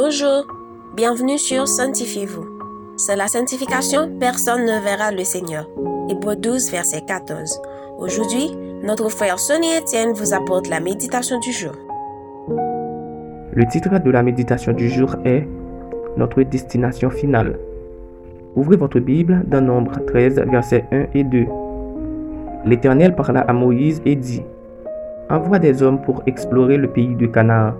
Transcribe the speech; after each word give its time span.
Bonjour, 0.00 0.46
bienvenue 0.94 1.38
sur 1.38 1.66
Sanctifiez-vous. 1.66 2.46
C'est 2.96 3.16
la 3.16 3.26
sanctification, 3.26 4.08
personne 4.20 4.64
ne 4.64 4.80
verra 4.80 5.10
le 5.10 5.24
Seigneur. 5.24 5.68
Hébreu 6.08 6.36
12, 6.36 6.70
verset 6.70 7.00
14. 7.00 7.60
Aujourd'hui, 7.98 8.56
notre 8.84 9.08
frère 9.08 9.40
Sonny 9.40 9.66
Etienne 9.76 10.12
vous 10.12 10.34
apporte 10.34 10.68
la 10.68 10.78
méditation 10.78 11.40
du 11.40 11.50
jour. 11.50 11.72
Le 13.52 13.66
titre 13.66 13.98
de 13.98 14.10
la 14.12 14.22
méditation 14.22 14.72
du 14.72 14.88
jour 14.88 15.16
est 15.24 15.48
Notre 16.16 16.44
destination 16.44 17.10
finale. 17.10 17.58
Ouvrez 18.54 18.76
votre 18.76 19.00
Bible 19.00 19.42
dans 19.48 19.62
Nombre 19.62 19.98
13, 20.06 20.44
versets 20.48 20.84
1 20.92 21.06
et 21.12 21.24
2. 21.24 21.44
L'Éternel 22.66 23.16
parla 23.16 23.40
à 23.40 23.52
Moïse 23.52 24.00
et 24.04 24.14
dit, 24.14 24.44
Envoie 25.28 25.58
des 25.58 25.82
hommes 25.82 26.00
pour 26.02 26.22
explorer 26.26 26.76
le 26.76 26.86
pays 26.86 27.16
de 27.16 27.26
Canaan 27.26 27.74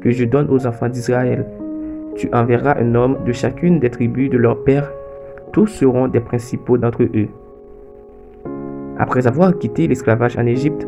que 0.00 0.10
je 0.10 0.24
donne 0.24 0.48
aux 0.50 0.66
enfants 0.66 0.88
d'Israël. 0.88 1.44
Tu 2.18 2.28
enverras 2.32 2.74
un 2.80 2.96
homme 2.96 3.16
de 3.24 3.30
chacune 3.30 3.78
des 3.78 3.90
tribus 3.90 4.28
de 4.28 4.38
leur 4.38 4.64
père. 4.64 4.90
Tous 5.52 5.68
seront 5.68 6.08
des 6.08 6.18
principaux 6.18 6.76
d'entre 6.76 7.04
eux. 7.04 7.28
Après 8.98 9.28
avoir 9.28 9.56
quitté 9.56 9.86
l'esclavage 9.86 10.36
en 10.36 10.44
Égypte, 10.44 10.84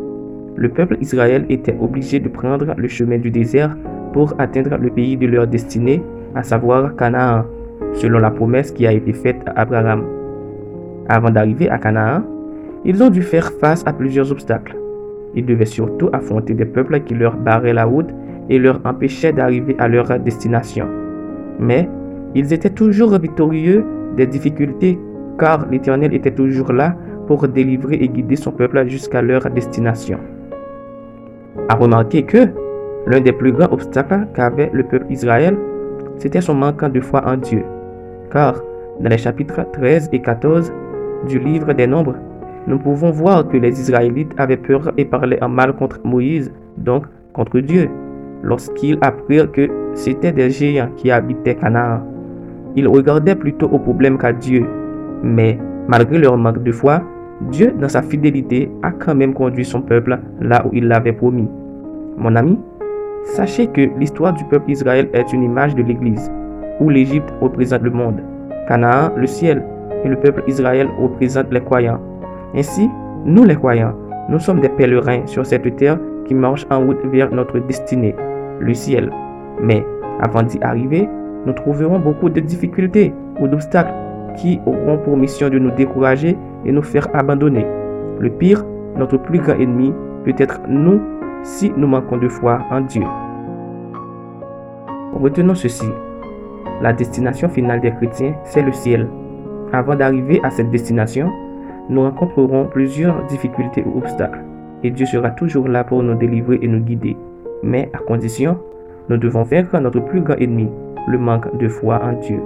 le 0.57 0.69
peuple 0.69 0.97
Israël 1.01 1.47
était 1.49 1.77
obligé 1.81 2.19
de 2.19 2.29
prendre 2.29 2.75
le 2.77 2.89
chemin 2.89 3.19
du 3.19 3.31
désert 3.31 3.77
pour 4.13 4.35
atteindre 4.39 4.77
le 4.77 4.91
pays 4.91 5.17
de 5.17 5.29
leur 5.29 5.47
destinée, 5.47 6.03
à 6.35 6.43
savoir 6.43 6.97
Canaan, 6.97 7.45
selon 7.93 8.19
la 8.19 8.33
promesse 8.33 8.73
qui 8.73 8.85
a 8.89 8.93
été 8.93 9.13
faite 9.13 9.41
à 9.47 9.61
Abraham. 9.61 10.03
Avant 11.09 11.31
d'arriver 11.31 11.71
à 11.71 11.79
Canaan, 11.79 12.25
ils 12.85 13.01
ont 13.05 13.11
dû 13.11 13.23
faire 13.23 13.53
face 13.53 13.85
à 13.87 13.93
plusieurs 13.93 14.33
obstacles. 14.33 14.77
Ils 15.37 15.47
devaient 15.47 15.65
surtout 15.65 16.11
affronter 16.13 16.55
des 16.55 16.65
peuples 16.65 16.99
qui 17.03 17.15
leur 17.15 17.37
barraient 17.37 17.73
la 17.73 17.85
route 17.85 18.11
et 18.49 18.59
leur 18.59 18.81
empêchaient 18.85 19.33
d'arriver 19.33 19.77
à 19.79 19.87
leur 19.87 20.19
destination. 20.19 20.89
Mais 21.61 21.89
ils 22.35 22.53
étaient 22.53 22.71
toujours 22.71 23.17
victorieux 23.19 23.85
des 24.17 24.27
difficultés 24.27 24.99
car 25.39 25.67
l'Éternel 25.71 26.15
était 26.15 26.31
toujours 26.31 26.73
là 26.73 26.97
pour 27.27 27.47
délivrer 27.47 27.97
et 27.97 28.09
guider 28.09 28.37
son 28.37 28.53
peuple 28.53 28.87
jusqu'à 28.89 29.23
leur 29.23 29.49
destination. 29.51 30.19
À 31.69 31.75
remarquer 31.75 32.25
que 32.25 32.49
l'un 33.07 33.21
des 33.21 33.33
plus 33.33 33.53
grands 33.53 33.73
obstacles 33.73 34.27
qu'avait 34.35 34.71
le 34.73 34.83
peuple 34.85 35.07
Israël, 35.11 35.57
c'était 36.19 36.41
son 36.41 36.55
manque 36.55 36.85
de 36.91 37.01
foi 37.01 37.23
en 37.27 37.37
Dieu. 37.37 37.63
Car 38.33 38.63
dans 39.01 39.09
les 39.09 39.19
chapitres 39.19 39.65
13 39.73 40.11
et 40.13 40.21
14 40.21 40.73
du 41.29 41.39
livre 41.39 41.73
des 41.73 41.87
Nombres, 41.87 42.17
nous 42.67 42.79
pouvons 42.79 43.11
voir 43.11 43.49
que 43.49 43.57
les 43.57 43.81
Israélites 43.81 44.33
avaient 44.37 44.57
peur 44.57 44.93
et 44.97 45.05
parlaient 45.05 45.43
en 45.43 45.49
mal 45.49 45.75
contre 45.75 46.01
Moïse, 46.05 46.53
donc 46.77 47.07
contre 47.33 47.61
Dieu, 47.61 47.89
lorsqu'ils 48.43 48.99
apprirent 49.01 49.51
que 49.53 49.69
c'était 49.95 50.33
des 50.33 50.51
géants 50.51 50.91
qui 50.97 51.11
habitaient 51.11 51.55
Canaan. 51.55 52.01
Ils 52.77 52.89
regardaient 52.89 53.35
plutôt 53.35 53.69
au 53.69 53.79
problème 53.79 54.19
qu'à 54.19 54.33
Dieu. 54.33 54.65
Mais 55.23 55.59
malgré 55.89 56.19
leur 56.19 56.37
manque 56.37 56.63
de 56.63 56.73
foi, 56.73 57.03
Dieu, 57.51 57.73
dans 57.81 57.89
sa 57.89 58.03
fidélité, 58.03 58.71
a 58.83 58.91
quand 58.91 59.15
même 59.15 59.35
conduit 59.35 59.65
son 59.65 59.81
peuple 59.81 60.19
là 60.41 60.65
où 60.67 60.71
il 60.73 60.89
l'avait 60.89 61.13
promis. 61.13 61.49
Mon 62.19 62.37
ami, 62.37 62.59
sachez 63.25 63.67
que 63.67 63.89
l'histoire 63.99 64.35
du 64.35 64.45
peuple 64.45 64.71
Israël 64.71 65.09
est 65.15 65.33
une 65.33 65.43
image 65.43 65.75
de 65.75 65.83
l'Église, 65.83 66.31
où 66.81 66.91
l'Égypte 66.91 67.33
représente 67.41 67.83
le 67.83 67.91
monde, 67.91 68.21
Canaan 68.69 69.11
le 69.17 69.27
ciel, 69.27 69.63
et 70.05 70.09
le 70.09 70.17
peuple 70.17 70.43
Israël 70.47 70.89
représente 70.99 71.51
les 71.53 71.61
croyants. 71.61 72.01
Ainsi, 72.55 72.89
nous 73.25 73.45
les 73.45 73.57
croyants, 73.57 73.95
nous 74.29 74.39
sommes 74.39 74.61
des 74.61 74.69
pèlerins 74.69 75.27
sur 75.27 75.45
cette 75.47 75.77
terre 75.77 75.99
qui 76.31 76.35
marchent 76.37 76.67
en 76.71 76.87
route 76.87 77.05
vers 77.07 77.35
notre 77.35 77.59
destinée, 77.59 78.15
le 78.61 78.73
ciel. 78.73 79.11
Mais 79.61 79.85
avant 80.21 80.45
d'y 80.45 80.63
arriver, 80.63 81.09
nous 81.45 81.53
trouverons 81.53 81.99
beaucoup 81.99 82.29
de 82.29 82.39
difficultés 82.39 83.13
ou 83.41 83.49
d'obstacles 83.49 83.93
qui 84.37 84.61
auront 84.65 84.97
pour 84.99 85.17
mission 85.17 85.49
de 85.49 85.59
nous 85.59 85.73
décourager 85.73 86.39
et 86.65 86.71
nous 86.71 86.85
faire 86.85 87.09
abandonner. 87.15 87.67
Le 88.21 88.31
pire, 88.31 88.65
notre 88.97 89.17
plus 89.17 89.41
grand 89.41 89.59
ennemi 89.59 89.93
peut 90.25 90.35
être 90.39 90.61
nous 90.69 91.01
si 91.43 91.73
nous 91.77 91.89
manquons 91.89 92.19
de 92.19 92.29
foi 92.29 92.61
en 92.71 92.83
Dieu. 92.83 93.03
Retenons 95.13 95.57
ceci. 95.57 95.89
La 96.81 96.93
destination 96.93 97.49
finale 97.49 97.81
des 97.81 97.91
chrétiens, 97.91 98.37
c'est 98.45 98.63
le 98.63 98.71
ciel. 98.71 99.09
Avant 99.73 99.97
d'arriver 99.97 100.41
à 100.45 100.51
cette 100.51 100.71
destination, 100.71 101.29
nous 101.89 102.03
rencontrerons 102.03 102.67
plusieurs 102.67 103.27
difficultés 103.27 103.83
ou 103.85 103.99
obstacles, 103.99 104.45
et 104.83 104.91
Dieu 104.91 105.07
sera 105.07 105.31
toujours 105.31 105.69
là 105.69 105.85
pour 105.85 106.03
nous 106.03 106.15
délivrer 106.15 106.59
et 106.63 106.69
nous 106.69 106.81
guider. 106.81 107.17
Mais 107.63 107.91
à 107.93 107.99
condition, 107.99 108.59
nous 109.09 109.17
devons 109.17 109.43
vaincre 109.43 109.79
notre 109.79 110.01
plus 110.01 110.21
grand 110.21 110.37
ennemi, 110.37 110.69
le 111.09 111.19
manque 111.19 111.57
de 111.59 111.69
foi 111.69 112.01
en 112.03 112.13
Dieu. 112.13 112.41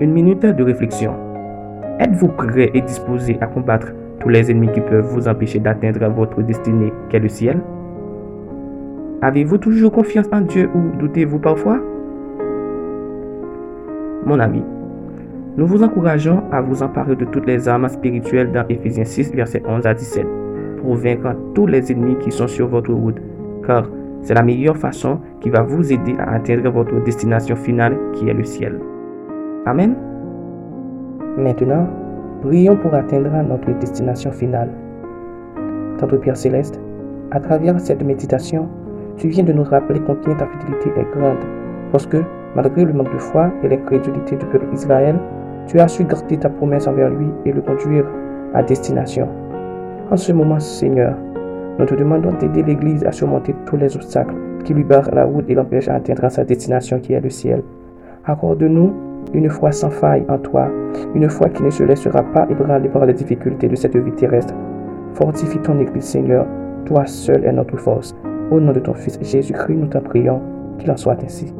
Une 0.00 0.12
minute 0.12 0.44
de 0.44 0.62
réflexion. 0.62 1.14
Êtes-vous 2.00 2.28
prêt 2.28 2.70
et 2.74 2.80
disposé 2.80 3.38
à 3.40 3.46
combattre 3.46 3.88
tous 4.20 4.28
les 4.28 4.50
ennemis 4.50 4.72
qui 4.72 4.80
peuvent 4.80 5.06
vous 5.06 5.28
empêcher 5.28 5.60
d'atteindre 5.60 6.08
votre 6.08 6.42
destinée 6.42 6.92
qu'est 7.08 7.20
le 7.20 7.28
ciel? 7.28 7.60
Avez-vous 9.22 9.58
toujours 9.58 9.92
confiance 9.92 10.26
en 10.32 10.40
Dieu 10.40 10.68
ou 10.74 10.98
doutez-vous 10.98 11.38
parfois? 11.38 11.78
Mon 14.26 14.40
ami, 14.40 14.62
nous 15.56 15.66
vous 15.66 15.84
encourageons 15.84 16.42
à 16.50 16.60
vous 16.60 16.82
emparer 16.82 17.14
de 17.14 17.24
toutes 17.26 17.46
les 17.46 17.68
armes 17.68 17.88
spirituelles 17.88 18.50
dans 18.50 18.66
Ephésiens 18.68 19.04
6, 19.04 19.32
versets 19.34 19.62
11 19.66 19.86
à 19.86 19.94
17, 19.94 20.26
pour 20.80 20.96
vaincre 20.96 21.36
tous 21.54 21.66
les 21.66 21.92
ennemis 21.92 22.16
qui 22.18 22.32
sont 22.32 22.48
sur 22.48 22.66
votre 22.66 22.92
route, 22.92 23.18
car 23.64 23.88
c'est 24.20 24.34
la 24.34 24.42
meilleure 24.42 24.76
façon 24.76 25.20
qui 25.40 25.50
va 25.50 25.62
vous 25.62 25.92
aider 25.92 26.16
à 26.18 26.34
atteindre 26.34 26.70
votre 26.70 27.00
destination 27.04 27.54
finale 27.54 27.96
qui 28.14 28.28
est 28.28 28.34
le 28.34 28.42
ciel. 28.42 28.80
Amen. 29.66 29.94
Maintenant, 31.38 31.86
prions 32.42 32.76
pour 32.76 32.92
atteindre 32.92 33.30
notre 33.48 33.70
destination 33.78 34.32
finale. 34.32 34.70
Tante 35.98 36.16
Père 36.16 36.36
Céleste, 36.36 36.80
à 37.30 37.38
travers 37.38 37.78
cette 37.78 38.02
méditation, 38.02 38.68
tu 39.18 39.28
viens 39.28 39.44
de 39.44 39.52
nous 39.52 39.62
rappeler 39.62 40.00
combien 40.00 40.34
ta 40.34 40.46
fidélité 40.46 40.90
est 40.96 41.16
grande, 41.16 41.38
parce 41.92 42.06
que, 42.06 42.22
malgré 42.56 42.84
le 42.84 42.92
manque 42.92 43.12
de 43.12 43.18
foi 43.18 43.52
et 43.62 43.68
l'incrédulité 43.68 44.34
du 44.34 44.46
peuple 44.46 44.66
Israël, 44.72 45.16
tu 45.66 45.80
as 45.80 45.88
su 45.88 46.04
garder 46.04 46.38
ta 46.38 46.48
promesse 46.48 46.86
envers 46.86 47.10
lui 47.10 47.26
et 47.44 47.52
le 47.52 47.60
conduire 47.60 48.04
à 48.54 48.62
destination. 48.62 49.28
En 50.10 50.16
ce 50.16 50.32
moment, 50.32 50.60
Seigneur, 50.60 51.14
nous 51.78 51.86
te 51.86 51.94
demandons 51.94 52.32
d'aider 52.38 52.62
l'Église 52.62 53.04
à 53.04 53.12
surmonter 53.12 53.54
tous 53.66 53.76
les 53.76 53.94
obstacles 53.96 54.34
qui 54.64 54.74
lui 54.74 54.84
barrent 54.84 55.14
la 55.14 55.24
route 55.24 55.48
et 55.48 55.54
l'empêchent 55.54 55.86
d'atteindre 55.86 56.28
sa 56.30 56.44
destination 56.44 56.98
qui 57.00 57.12
est 57.12 57.20
le 57.20 57.30
ciel. 57.30 57.62
Accorde-nous 58.26 58.92
une 59.32 59.50
foi 59.50 59.72
sans 59.72 59.90
faille 59.90 60.24
en 60.28 60.38
toi, 60.38 60.68
une 61.14 61.28
foi 61.28 61.48
qui 61.48 61.62
ne 61.62 61.70
se 61.70 61.82
laissera 61.82 62.22
pas 62.22 62.46
ébranler 62.50 62.88
par 62.88 63.06
les 63.06 63.14
difficultés 63.14 63.68
de 63.68 63.74
cette 63.74 63.96
vie 63.96 64.12
terrestre. 64.12 64.54
Fortifie 65.14 65.58
ton 65.58 65.78
Église, 65.80 66.04
Seigneur, 66.04 66.46
toi 66.84 67.06
seul 67.06 67.44
est 67.44 67.52
notre 67.52 67.76
force. 67.76 68.14
Au 68.50 68.60
nom 68.60 68.72
de 68.72 68.80
ton 68.80 68.94
Fils 68.94 69.18
Jésus-Christ, 69.20 69.76
nous 69.76 69.86
t'en 69.86 70.00
prions, 70.00 70.40
qu'il 70.78 70.90
en 70.90 70.96
soit 70.96 71.16
ainsi. 71.24 71.52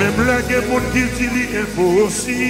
Mem 0.00 0.16
la 0.26 0.38
gen 0.48 0.64
moun 0.70 0.84
ki 0.94 1.04
di 1.18 1.26
li 1.34 1.44
enfosi 1.62 2.40